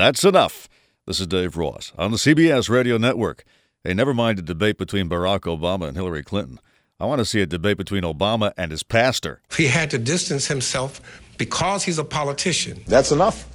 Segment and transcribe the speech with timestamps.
[0.00, 0.66] That's enough.
[1.06, 3.44] This is Dave Ross on the CBS Radio Network.
[3.84, 6.58] Hey, never mind a debate between Barack Obama and Hillary Clinton.
[6.98, 9.42] I want to see a debate between Obama and his pastor.
[9.54, 11.02] He had to distance himself
[11.36, 12.82] because he's a politician.
[12.86, 13.46] That's enough.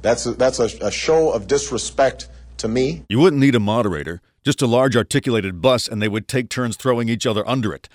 [0.00, 3.04] That's a, that's a, a show of disrespect to me.
[3.10, 6.78] You wouldn't need a moderator, just a large articulated bus, and they would take turns
[6.78, 7.90] throwing each other under it.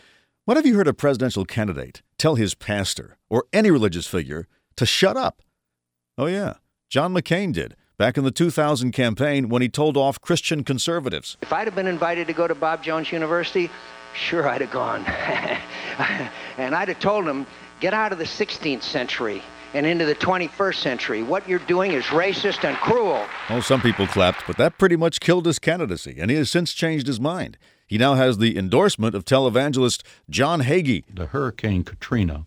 [0.45, 4.45] What have you heard a presidential candidate tell his pastor or any religious figure
[4.75, 5.41] to shut up?
[6.15, 6.57] Oh, yeah,
[6.91, 11.37] John McCain did back in the 2000 campaign when he told off Christian conservatives.
[11.41, 13.69] If I'd have been invited to go to Bob Jones University,
[14.13, 15.03] sure I'd have gone.
[16.57, 17.47] and I'd have told him,
[17.79, 19.41] get out of the 16th century
[19.73, 21.23] and into the 21st century.
[21.23, 23.25] What you're doing is racist and cruel.
[23.49, 26.73] Oh, some people clapped, but that pretty much killed his candidacy, and he has since
[26.73, 27.57] changed his mind.
[27.85, 31.03] He now has the endorsement of televangelist John Hagee.
[31.13, 32.45] The Hurricane Katrina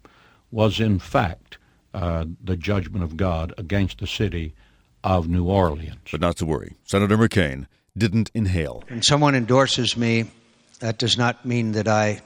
[0.50, 1.58] was, in fact,
[1.92, 4.54] uh, the judgment of God against the city
[5.04, 5.96] of New Orleans.
[6.10, 8.84] But not to worry, Senator McCain didn't inhale.
[8.88, 10.30] When someone endorses me,
[10.80, 12.20] that does not mean that I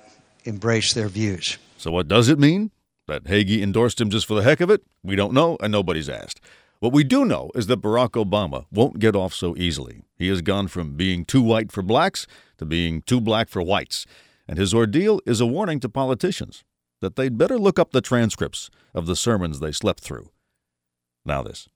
[0.44, 1.58] embrace their views.
[1.76, 2.70] So, what does it mean?
[3.06, 4.82] That Hagee endorsed him just for the heck of it?
[5.02, 6.40] We don't know, and nobody's asked.
[6.80, 10.02] What we do know is that Barack Obama won't get off so easily.
[10.16, 12.26] He has gone from being too white for blacks
[12.58, 14.06] to being too black for whites.
[14.46, 16.64] And his ordeal is a warning to politicians
[17.00, 20.30] that they'd better look up the transcripts of the sermons they slept through.
[21.24, 21.68] Now, this.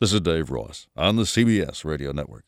[0.00, 2.44] This is Dave Ross on the CBS Radio Network.